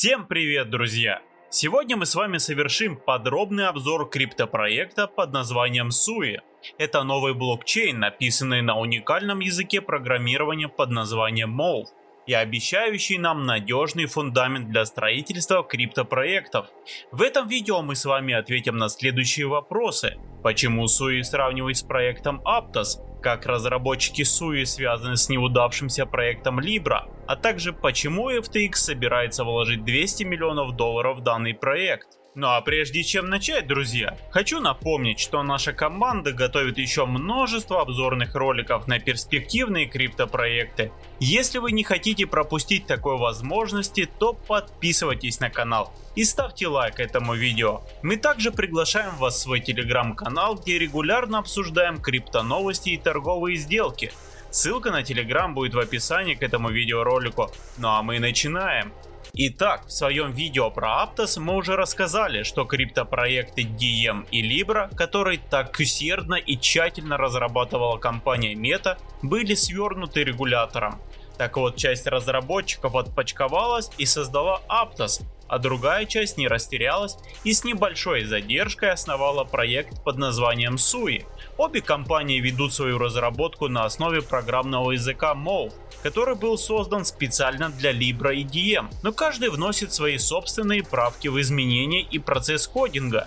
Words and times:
Всем 0.00 0.26
привет, 0.26 0.70
друзья! 0.70 1.20
Сегодня 1.50 1.94
мы 1.94 2.06
с 2.06 2.14
вами 2.14 2.38
совершим 2.38 2.96
подробный 2.96 3.66
обзор 3.66 4.08
криптопроекта 4.08 5.06
под 5.06 5.30
названием 5.34 5.88
SUI. 5.88 6.38
Это 6.78 7.02
новый 7.02 7.34
блокчейн, 7.34 7.98
написанный 7.98 8.62
на 8.62 8.78
уникальном 8.78 9.40
языке 9.40 9.82
программирования 9.82 10.68
под 10.68 10.88
названием 10.88 11.60
MOLF 11.60 11.88
и 12.26 12.32
обещающий 12.32 13.18
нам 13.18 13.44
надежный 13.44 14.06
фундамент 14.06 14.70
для 14.70 14.86
строительства 14.86 15.62
криптопроектов. 15.62 16.68
В 17.12 17.20
этом 17.20 17.46
видео 17.46 17.82
мы 17.82 17.94
с 17.94 18.06
вами 18.06 18.32
ответим 18.32 18.78
на 18.78 18.88
следующие 18.88 19.48
вопросы. 19.48 20.16
Почему 20.42 20.86
SUI 20.86 21.22
сравнивать 21.24 21.76
с 21.76 21.82
проектом 21.82 22.40
Aptos? 22.46 23.09
Как 23.22 23.44
разработчики 23.44 24.22
SUI 24.22 24.64
связаны 24.64 25.18
с 25.18 25.28
неудавшимся 25.28 26.06
проектом 26.06 26.58
Libra? 26.58 27.02
А 27.26 27.36
также 27.36 27.74
почему 27.74 28.30
FTX 28.30 28.74
собирается 28.76 29.44
вложить 29.44 29.84
200 29.84 30.24
миллионов 30.24 30.74
долларов 30.74 31.18
в 31.18 31.22
данный 31.22 31.52
проект? 31.52 32.08
Ну 32.34 32.46
а 32.46 32.60
прежде 32.60 33.02
чем 33.02 33.28
начать, 33.28 33.66
друзья, 33.66 34.16
хочу 34.30 34.60
напомнить, 34.60 35.18
что 35.18 35.42
наша 35.42 35.72
команда 35.72 36.32
готовит 36.32 36.78
еще 36.78 37.04
множество 37.04 37.82
обзорных 37.82 38.34
роликов 38.36 38.86
на 38.86 39.00
перспективные 39.00 39.86
криптопроекты. 39.86 40.92
Если 41.18 41.58
вы 41.58 41.72
не 41.72 41.82
хотите 41.82 42.26
пропустить 42.26 42.86
такой 42.86 43.18
возможности, 43.18 44.08
то 44.18 44.32
подписывайтесь 44.32 45.40
на 45.40 45.50
канал 45.50 45.92
и 46.14 46.24
ставьте 46.24 46.68
лайк 46.68 47.00
этому 47.00 47.34
видео. 47.34 47.82
Мы 48.02 48.16
также 48.16 48.52
приглашаем 48.52 49.16
вас 49.16 49.36
в 49.36 49.40
свой 49.40 49.60
телеграм-канал, 49.60 50.54
где 50.54 50.78
регулярно 50.78 51.38
обсуждаем 51.38 52.00
криптоновости 52.00 52.90
и 52.90 52.98
торговые 53.10 53.56
сделки. 53.56 54.12
Ссылка 54.50 54.92
на 54.92 55.02
телеграм 55.02 55.52
будет 55.52 55.74
в 55.74 55.80
описании 55.80 56.34
к 56.34 56.42
этому 56.44 56.70
видеоролику. 56.70 57.50
Ну 57.78 57.88
а 57.88 58.02
мы 58.02 58.20
начинаем. 58.20 58.92
Итак, 59.32 59.86
в 59.86 59.92
своем 59.92 60.32
видео 60.32 60.70
про 60.70 61.04
Aptos 61.04 61.40
мы 61.40 61.56
уже 61.56 61.76
рассказали, 61.76 62.44
что 62.44 62.64
криптопроекты 62.64 63.62
Diem 63.62 64.26
и 64.30 64.42
Libra, 64.42 64.94
которые 64.94 65.40
так 65.50 65.76
усердно 65.80 66.34
и 66.34 66.56
тщательно 66.56 67.16
разрабатывала 67.16 67.98
компания 67.98 68.54
Meta, 68.54 68.96
были 69.22 69.54
свернуты 69.54 70.22
регулятором. 70.22 71.00
Так 71.36 71.56
вот, 71.56 71.76
часть 71.76 72.06
разработчиков 72.06 72.94
отпочковалась 72.94 73.90
и 73.98 74.06
создала 74.06 74.60
Aptos, 74.68 75.22
а 75.50 75.58
другая 75.58 76.06
часть 76.06 76.38
не 76.38 76.46
растерялась 76.46 77.16
и 77.42 77.52
с 77.52 77.64
небольшой 77.64 78.22
задержкой 78.22 78.92
основала 78.92 79.42
проект 79.42 80.02
под 80.04 80.16
названием 80.16 80.76
SUI. 80.76 81.26
Обе 81.56 81.80
компании 81.80 82.38
ведут 82.38 82.72
свою 82.72 82.98
разработку 82.98 83.66
на 83.66 83.84
основе 83.84 84.22
программного 84.22 84.92
языка 84.92 85.34
MOV, 85.34 85.72
который 86.04 86.36
был 86.36 86.56
создан 86.56 87.04
специально 87.04 87.68
для 87.68 87.92
Libra 87.92 88.32
и 88.32 88.44
DM, 88.44 88.94
но 89.02 89.12
каждый 89.12 89.50
вносит 89.50 89.92
свои 89.92 90.18
собственные 90.18 90.84
правки 90.84 91.26
в 91.26 91.40
изменения 91.40 92.02
и 92.02 92.20
процесс 92.20 92.68
кодинга. 92.68 93.26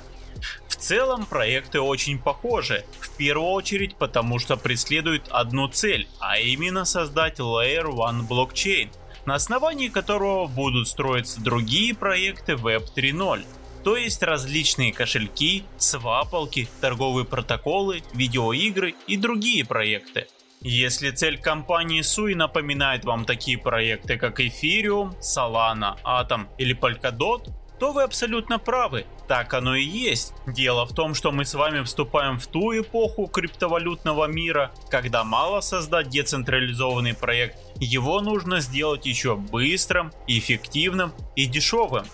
В 0.70 0.78
целом 0.78 1.26
проекты 1.26 1.82
очень 1.82 2.20
похожи, 2.20 2.86
в 3.02 3.12
первую 3.18 3.52
очередь 3.52 3.98
потому 3.98 4.40
что 4.40 4.56
преследуют 4.56 5.28
одну 5.30 5.68
цель, 5.68 6.08
а 6.20 6.40
именно 6.40 6.86
создать 6.86 7.40
Layer 7.40 7.90
1 7.92 8.26
блокчейн, 8.26 8.90
на 9.26 9.36
основании 9.36 9.90
которого 9.90 10.48
будут 10.48 10.88
строиться 10.88 11.42
другие 11.42 11.94
проекты 11.96 12.54
Web 12.54 12.86
3.0 12.96 13.44
то 13.84 13.98
есть 13.98 14.24
различные 14.24 14.94
кошельки, 14.94 15.66
свапалки, 15.78 16.70
торговые 16.80 17.26
протоколы, 17.26 18.02
видеоигры 18.14 18.96
и 19.08 19.18
другие 19.18 19.66
проекты. 19.66 20.28
Если 20.62 21.12
цель 21.12 21.38
компании 21.38 22.02
SUI 22.02 22.36
напоминает 22.36 23.04
вам 23.04 23.26
такие 23.26 23.58
проекты 23.58 24.18
как 24.18 24.40
Ethereum, 24.40 25.14
Solana, 25.20 25.98
Atom 26.06 26.48
или 26.58 26.74
Polkadot, 26.74 27.50
то 27.80 27.92
вы 27.92 28.04
абсолютно 28.04 28.60
правы, 28.60 29.06
так 29.28 29.54
оно 29.54 29.76
и 29.76 29.84
есть. 29.84 30.34
Дело 30.48 30.86
в 30.86 30.94
том, 30.94 31.16
что 31.16 31.32
мы 31.32 31.46
с 31.46 31.54
вами 31.54 31.84
вступаем 31.84 32.40
в 32.40 32.48
ту 32.48 32.78
эпоху 32.80 33.28
криптовалютного 33.28 34.26
мира, 34.28 34.72
когда 34.90 35.24
мало 35.24 35.62
создать 35.62 36.09
децентрализованный 36.09 37.14
проект, 37.14 37.58
его 37.80 38.22
нужно 38.22 38.59
сделать 38.59 39.06
еще 39.06 39.36
быстрым, 39.36 40.12
эффективным 40.28 41.14
и 41.36 41.46
дешевым. 41.46 42.06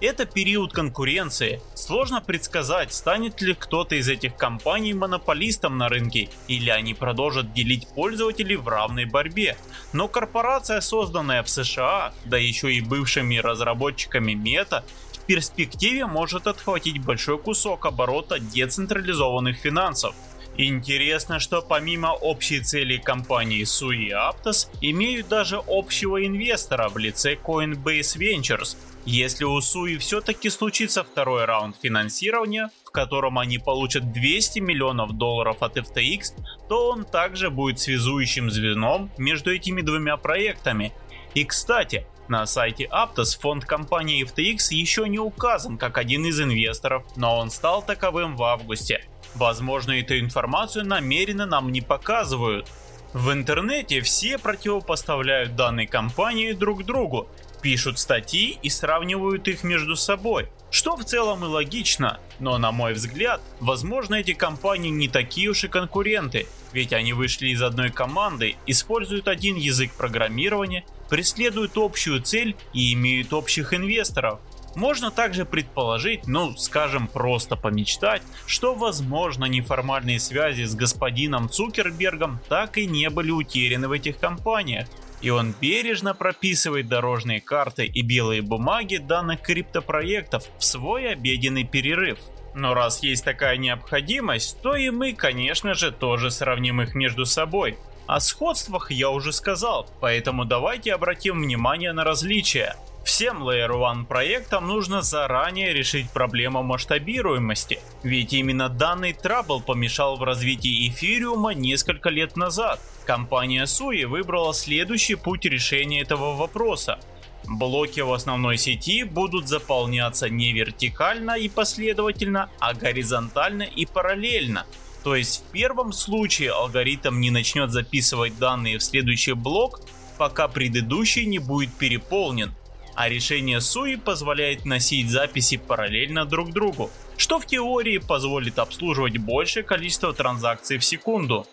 Это 0.00 0.26
период 0.26 0.72
конкуренции. 0.72 1.62
Сложно 1.74 2.20
предсказать, 2.20 2.92
станет 2.92 3.40
ли 3.40 3.54
кто-то 3.54 3.94
из 3.94 4.08
этих 4.08 4.36
компаний 4.36 4.92
монополистом 4.92 5.78
на 5.78 5.88
рынке, 5.88 6.28
или 6.48 6.68
они 6.68 6.94
продолжат 6.94 7.52
делить 7.52 7.88
пользователей 7.94 8.56
в 8.56 8.68
равной 8.68 9.04
борьбе. 9.04 9.56
Но 9.92 10.08
корпорация, 10.08 10.80
созданная 10.80 11.42
в 11.42 11.48
США, 11.48 12.12
да 12.24 12.36
еще 12.36 12.72
и 12.74 12.80
бывшими 12.80 13.36
разработчиками 13.36 14.34
Мета, 14.34 14.84
перспективе 15.26 16.06
может 16.06 16.46
отхватить 16.46 17.04
большой 17.04 17.38
кусок 17.38 17.86
оборота 17.86 18.38
децентрализованных 18.38 19.56
финансов. 19.56 20.14
Интересно, 20.56 21.40
что 21.40 21.62
помимо 21.62 22.12
общей 22.12 22.60
цели 22.60 22.98
компании 22.98 23.64
Sui 23.64 24.08
и 24.08 24.12
Aptos, 24.12 24.68
имеют 24.80 25.28
даже 25.28 25.60
общего 25.66 26.24
инвестора 26.24 26.88
в 26.88 26.96
лице 26.96 27.34
Coinbase 27.34 28.16
Ventures, 28.18 28.76
если 29.06 29.44
у 29.44 29.60
Суи 29.60 29.96
все-таки 29.98 30.48
случится 30.48 31.04
второй 31.04 31.44
раунд 31.44 31.76
финансирования, 31.82 32.70
в 32.84 32.90
котором 32.90 33.38
они 33.38 33.58
получат 33.58 34.12
200 34.12 34.60
миллионов 34.60 35.12
долларов 35.12 35.58
от 35.60 35.76
FTX, 35.76 36.32
то 36.68 36.90
он 36.90 37.04
также 37.04 37.50
будет 37.50 37.78
связующим 37.78 38.50
звеном 38.50 39.10
между 39.18 39.54
этими 39.54 39.82
двумя 39.82 40.16
проектами. 40.16 40.94
И 41.34 41.44
кстати, 41.44 42.06
на 42.28 42.46
сайте 42.46 42.88
Aptos 42.92 43.38
фонд 43.38 43.64
компании 43.64 44.24
FTX 44.24 44.74
еще 44.74 45.08
не 45.08 45.18
указан 45.18 45.78
как 45.78 45.98
один 45.98 46.24
из 46.26 46.40
инвесторов, 46.40 47.04
но 47.16 47.38
он 47.38 47.50
стал 47.50 47.82
таковым 47.82 48.36
в 48.36 48.42
августе. 48.42 49.04
Возможно, 49.34 49.92
эту 49.92 50.18
информацию 50.18 50.86
намеренно 50.86 51.46
нам 51.46 51.72
не 51.72 51.80
показывают. 51.80 52.68
В 53.12 53.32
интернете 53.32 54.00
все 54.00 54.38
противопоставляют 54.38 55.54
данной 55.54 55.86
компании 55.86 56.52
друг 56.52 56.84
другу, 56.84 57.28
пишут 57.62 57.98
статьи 57.98 58.58
и 58.62 58.68
сравнивают 58.68 59.48
их 59.48 59.62
между 59.62 59.96
собой, 59.96 60.48
что 60.70 60.96
в 60.96 61.04
целом 61.04 61.44
и 61.44 61.46
логично, 61.46 62.18
но 62.40 62.58
на 62.58 62.72
мой 62.72 62.92
взгляд, 62.92 63.40
возможно 63.60 64.16
эти 64.16 64.34
компании 64.34 64.90
не 64.90 65.08
такие 65.08 65.48
уж 65.48 65.62
и 65.62 65.68
конкуренты, 65.68 66.46
ведь 66.72 66.92
они 66.92 67.12
вышли 67.12 67.48
из 67.48 67.62
одной 67.62 67.90
команды, 67.90 68.56
используют 68.66 69.28
один 69.28 69.54
язык 69.54 69.92
программирования, 69.92 70.84
преследуют 71.08 71.72
общую 71.76 72.22
цель 72.22 72.56
и 72.72 72.92
имеют 72.94 73.32
общих 73.32 73.74
инвесторов. 73.74 74.40
Можно 74.76 75.10
также 75.10 75.44
предположить, 75.44 76.26
ну 76.26 76.56
скажем 76.56 77.06
просто 77.06 77.54
помечтать, 77.56 78.22
что 78.46 78.74
возможно 78.74 79.44
неформальные 79.44 80.18
связи 80.18 80.64
с 80.64 80.74
господином 80.74 81.48
Цукербергом 81.48 82.40
так 82.48 82.76
и 82.76 82.86
не 82.86 83.08
были 83.08 83.30
утеряны 83.30 83.86
в 83.86 83.92
этих 83.92 84.18
компаниях, 84.18 84.88
и 85.20 85.30
он 85.30 85.54
бережно 85.58 86.12
прописывает 86.12 86.88
дорожные 86.88 87.40
карты 87.40 87.86
и 87.86 88.02
белые 88.02 88.42
бумаги 88.42 88.96
данных 88.96 89.42
криптопроектов 89.42 90.44
в 90.58 90.64
свой 90.64 91.08
обеденный 91.08 91.64
перерыв. 91.64 92.18
Но 92.54 92.74
раз 92.74 93.02
есть 93.02 93.24
такая 93.24 93.56
необходимость, 93.56 94.60
то 94.60 94.76
и 94.76 94.90
мы, 94.90 95.12
конечно 95.12 95.74
же, 95.74 95.92
тоже 95.92 96.30
сравним 96.30 96.82
их 96.82 96.94
между 96.94 97.24
собой. 97.24 97.78
О 98.06 98.20
сходствах 98.20 98.90
я 98.90 99.08
уже 99.08 99.32
сказал, 99.32 99.88
поэтому 100.00 100.44
давайте 100.44 100.92
обратим 100.92 101.40
внимание 101.40 101.92
на 101.92 102.04
различия. 102.04 102.76
Всем 103.02 103.42
Layer 103.42 103.90
1 103.92 104.04
проектам 104.04 104.66
нужно 104.66 105.00
заранее 105.00 105.72
решить 105.72 106.10
проблему 106.10 106.62
масштабируемости, 106.62 107.78
ведь 108.02 108.34
именно 108.34 108.68
данный 108.68 109.14
трабл 109.14 109.62
помешал 109.62 110.16
в 110.16 110.22
развитии 110.22 110.88
эфириума 110.88 111.54
несколько 111.54 112.10
лет 112.10 112.36
назад. 112.36 112.78
Компания 113.06 113.64
Sui 113.64 114.06
выбрала 114.06 114.52
следующий 114.52 115.14
путь 115.14 115.46
решения 115.46 116.02
этого 116.02 116.34
вопроса. 116.34 116.98
Блоки 117.46 118.00
в 118.00 118.12
основной 118.12 118.58
сети 118.58 119.04
будут 119.04 119.48
заполняться 119.48 120.28
не 120.28 120.52
вертикально 120.52 121.38
и 121.38 121.48
последовательно, 121.48 122.50
а 122.58 122.74
горизонтально 122.74 123.62
и 123.62 123.86
параллельно. 123.86 124.66
То 125.04 125.14
есть 125.14 125.44
в 125.44 125.52
первом 125.52 125.92
случае 125.92 126.50
алгоритм 126.50 127.20
не 127.20 127.30
начнет 127.30 127.70
записывать 127.70 128.38
данные 128.38 128.78
в 128.78 128.82
следующий 128.82 129.34
блок, 129.34 129.80
пока 130.18 130.48
предыдущий 130.48 131.26
не 131.26 131.38
будет 131.38 131.72
переполнен 131.74 132.52
а 132.94 133.08
решение 133.08 133.58
SUI 133.58 133.98
позволяет 133.98 134.64
носить 134.64 135.10
записи 135.10 135.56
параллельно 135.56 136.24
друг 136.24 136.52
другу, 136.52 136.90
что 137.16 137.38
в 137.38 137.46
теории 137.46 137.98
позволит 137.98 138.58
обслуживать 138.58 139.18
большее 139.18 139.62
количество 139.62 140.12
транзакций 140.12 140.78
в 140.78 140.84
секунду. 140.84 141.46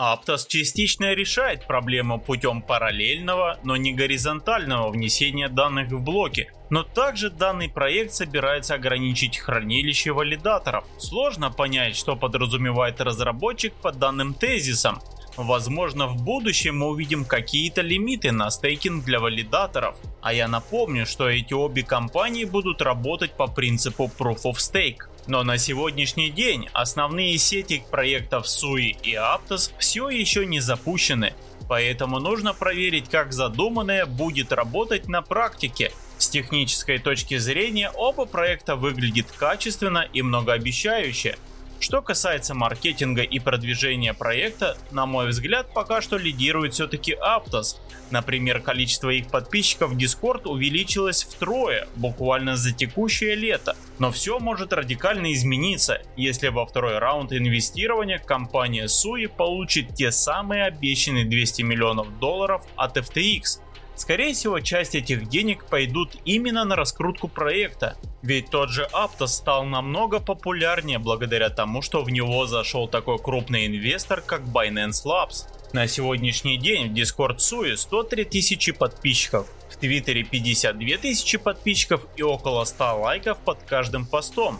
Aptos 0.00 0.46
частично 0.48 1.12
решает 1.12 1.66
проблему 1.66 2.18
путем 2.18 2.62
параллельного, 2.62 3.58
но 3.64 3.76
не 3.76 3.92
горизонтального 3.92 4.90
внесения 4.90 5.50
данных 5.50 5.90
в 5.90 6.02
блоки, 6.02 6.50
но 6.70 6.84
также 6.84 7.28
данный 7.28 7.68
проект 7.68 8.14
собирается 8.14 8.76
ограничить 8.76 9.36
хранилище 9.36 10.12
валидаторов. 10.12 10.86
Сложно 10.96 11.50
понять, 11.50 11.96
что 11.96 12.16
подразумевает 12.16 12.98
разработчик 13.02 13.74
под 13.74 13.98
данным 13.98 14.32
тезисом, 14.32 15.02
Возможно 15.36 16.06
в 16.06 16.22
будущем 16.22 16.78
мы 16.78 16.88
увидим 16.88 17.24
какие-то 17.24 17.82
лимиты 17.82 18.32
на 18.32 18.50
стейкинг 18.50 19.04
для 19.04 19.20
валидаторов. 19.20 19.96
А 20.20 20.32
я 20.34 20.48
напомню, 20.48 21.06
что 21.06 21.30
эти 21.30 21.54
обе 21.54 21.82
компании 21.82 22.44
будут 22.44 22.82
работать 22.82 23.32
по 23.32 23.46
принципу 23.46 24.10
Proof 24.18 24.42
of 24.44 24.56
Stake. 24.56 25.08
Но 25.30 25.44
на 25.44 25.58
сегодняшний 25.58 26.28
день 26.30 26.68
основные 26.72 27.38
сети 27.38 27.84
проектов 27.88 28.46
SUI 28.46 28.96
и 29.00 29.14
Aptos 29.14 29.70
все 29.78 30.08
еще 30.08 30.44
не 30.44 30.58
запущены, 30.58 31.34
поэтому 31.68 32.18
нужно 32.18 32.52
проверить 32.52 33.08
как 33.08 33.32
задуманное 33.32 34.06
будет 34.06 34.50
работать 34.50 35.06
на 35.06 35.22
практике. 35.22 35.92
С 36.18 36.28
технической 36.28 36.98
точки 36.98 37.38
зрения 37.38 37.92
оба 37.94 38.24
проекта 38.24 38.74
выглядят 38.74 39.30
качественно 39.30 40.04
и 40.12 40.20
многообещающе, 40.20 41.38
что 41.80 42.02
касается 42.02 42.54
маркетинга 42.54 43.22
и 43.22 43.38
продвижения 43.38 44.14
проекта, 44.14 44.76
на 44.90 45.06
мой 45.06 45.28
взгляд, 45.28 45.72
пока 45.74 46.00
что 46.00 46.18
лидирует 46.18 46.74
все-таки 46.74 47.14
Aptos. 47.14 47.78
Например, 48.10 48.60
количество 48.60 49.08
их 49.10 49.28
подписчиков 49.28 49.92
в 49.92 49.96
Discord 49.96 50.46
увеличилось 50.46 51.24
втрое, 51.24 51.88
буквально 51.96 52.56
за 52.56 52.72
текущее 52.72 53.34
лето. 53.34 53.76
Но 53.98 54.10
все 54.10 54.38
может 54.38 54.72
радикально 54.72 55.32
измениться, 55.32 56.02
если 56.16 56.48
во 56.48 56.66
второй 56.66 56.98
раунд 56.98 57.32
инвестирования 57.32 58.18
компания 58.18 58.84
Sui 58.84 59.28
получит 59.28 59.94
те 59.94 60.12
самые 60.12 60.64
обещанные 60.64 61.24
200 61.24 61.62
миллионов 61.62 62.18
долларов 62.18 62.62
от 62.76 62.96
FTX, 62.96 63.60
Скорее 64.00 64.32
всего, 64.32 64.60
часть 64.60 64.94
этих 64.94 65.28
денег 65.28 65.66
пойдут 65.66 66.16
именно 66.24 66.64
на 66.64 66.74
раскрутку 66.74 67.28
проекта, 67.28 67.98
ведь 68.22 68.48
тот 68.48 68.70
же 68.70 68.88
Aptos 68.94 69.26
стал 69.26 69.66
намного 69.66 70.20
популярнее 70.20 70.98
благодаря 70.98 71.50
тому, 71.50 71.82
что 71.82 72.02
в 72.02 72.08
него 72.08 72.46
зашел 72.46 72.88
такой 72.88 73.18
крупный 73.18 73.66
инвестор, 73.66 74.22
как 74.22 74.40
Binance 74.40 75.04
Labs. 75.04 75.44
На 75.74 75.86
сегодняшний 75.86 76.56
день 76.56 76.88
в 76.88 76.94
Discord 76.94 77.36
Sui 77.36 77.76
103 77.76 78.24
тысячи 78.24 78.72
подписчиков, 78.72 79.46
в 79.68 79.76
Твиттере 79.76 80.24
52 80.24 80.96
тысячи 80.96 81.36
подписчиков 81.36 82.06
и 82.16 82.22
около 82.22 82.64
100 82.64 83.00
лайков 83.02 83.36
под 83.40 83.62
каждым 83.64 84.06
постом. 84.06 84.58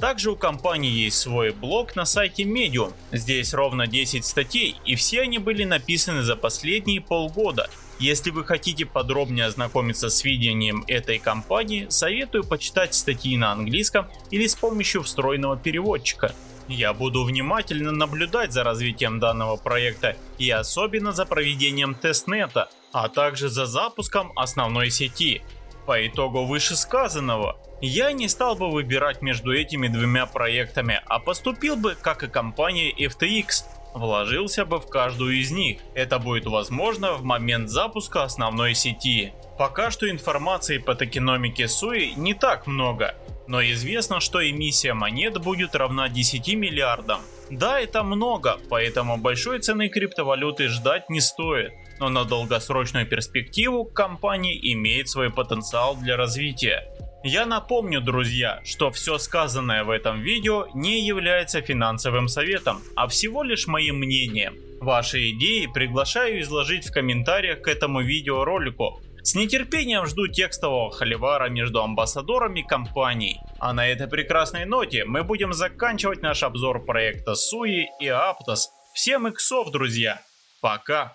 Также 0.00 0.32
у 0.32 0.36
компании 0.36 0.90
есть 0.90 1.18
свой 1.18 1.52
блог 1.52 1.94
на 1.94 2.04
сайте 2.04 2.42
Medium. 2.42 2.92
Здесь 3.12 3.54
ровно 3.54 3.86
10 3.86 4.24
статей 4.24 4.74
и 4.84 4.96
все 4.96 5.20
они 5.20 5.38
были 5.38 5.62
написаны 5.62 6.24
за 6.24 6.34
последние 6.34 7.00
полгода 7.00 7.70
если 8.02 8.30
вы 8.30 8.44
хотите 8.44 8.84
подробнее 8.84 9.46
ознакомиться 9.46 10.10
с 10.10 10.24
видением 10.24 10.84
этой 10.88 11.20
компании, 11.20 11.86
советую 11.88 12.42
почитать 12.42 12.94
статьи 12.94 13.36
на 13.36 13.52
английском 13.52 14.08
или 14.32 14.48
с 14.48 14.56
помощью 14.56 15.04
встроенного 15.04 15.56
переводчика. 15.56 16.34
Я 16.66 16.94
буду 16.94 17.22
внимательно 17.22 17.92
наблюдать 17.92 18.52
за 18.52 18.64
развитием 18.64 19.20
данного 19.20 19.56
проекта 19.56 20.16
и 20.36 20.50
особенно 20.50 21.12
за 21.12 21.26
проведением 21.26 21.94
тестнета, 21.94 22.70
а 22.92 23.08
также 23.08 23.48
за 23.48 23.66
запуском 23.66 24.32
основной 24.34 24.90
сети. 24.90 25.42
По 25.86 26.04
итогу 26.04 26.44
вышесказанного, 26.44 27.56
я 27.80 28.10
не 28.10 28.26
стал 28.26 28.56
бы 28.56 28.70
выбирать 28.70 29.22
между 29.22 29.54
этими 29.54 29.86
двумя 29.86 30.26
проектами, 30.26 31.00
а 31.06 31.20
поступил 31.20 31.76
бы 31.76 31.96
как 32.00 32.24
и 32.24 32.28
компания 32.28 32.92
FTX, 32.92 33.64
вложился 33.94 34.64
бы 34.64 34.78
в 34.78 34.86
каждую 34.86 35.38
из 35.38 35.50
них. 35.50 35.80
Это 35.94 36.18
будет 36.18 36.46
возможно 36.46 37.14
в 37.14 37.22
момент 37.22 37.68
запуска 37.68 38.24
основной 38.24 38.74
сети. 38.74 39.32
Пока 39.58 39.90
что 39.90 40.10
информации 40.10 40.78
по 40.78 40.94
токеномике 40.94 41.68
Суи 41.68 42.14
не 42.16 42.34
так 42.34 42.66
много, 42.66 43.14
но 43.46 43.62
известно, 43.62 44.20
что 44.20 44.48
эмиссия 44.48 44.94
монет 44.94 45.38
будет 45.38 45.74
равна 45.74 46.08
10 46.08 46.54
миллиардам. 46.54 47.20
Да, 47.50 47.78
это 47.80 48.02
много, 48.02 48.58
поэтому 48.70 49.18
большой 49.18 49.60
цены 49.60 49.88
криптовалюты 49.88 50.68
ждать 50.68 51.10
не 51.10 51.20
стоит, 51.20 51.72
но 52.00 52.08
на 52.08 52.24
долгосрочную 52.24 53.06
перспективу 53.06 53.84
компания 53.84 54.58
имеет 54.72 55.08
свой 55.08 55.30
потенциал 55.30 55.96
для 55.96 56.16
развития. 56.16 56.88
Я 57.24 57.46
напомню, 57.46 58.00
друзья, 58.00 58.60
что 58.64 58.90
все 58.90 59.16
сказанное 59.16 59.84
в 59.84 59.90
этом 59.90 60.20
видео 60.20 60.66
не 60.74 61.06
является 61.06 61.62
финансовым 61.62 62.26
советом, 62.26 62.82
а 62.96 63.06
всего 63.06 63.44
лишь 63.44 63.68
моим 63.68 63.98
мнением. 63.98 64.56
Ваши 64.80 65.30
идеи 65.30 65.66
приглашаю 65.72 66.40
изложить 66.40 66.88
в 66.88 66.92
комментариях 66.92 67.62
к 67.62 67.68
этому 67.68 68.02
видеоролику. 68.02 69.00
С 69.22 69.36
нетерпением 69.36 70.06
жду 70.06 70.26
текстового 70.26 70.90
холивара 70.90 71.48
между 71.48 71.80
амбассадорами 71.80 72.62
компаний. 72.62 73.38
А 73.60 73.72
на 73.72 73.86
этой 73.86 74.08
прекрасной 74.08 74.64
ноте 74.64 75.04
мы 75.04 75.22
будем 75.22 75.52
заканчивать 75.52 76.22
наш 76.22 76.42
обзор 76.42 76.84
проекта 76.84 77.36
Суи 77.36 77.86
и 78.00 78.08
Аптос. 78.08 78.68
Всем 78.94 79.28
иксов, 79.28 79.70
друзья. 79.70 80.20
Пока. 80.60 81.14